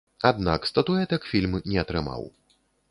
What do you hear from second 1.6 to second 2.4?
не атрымаў.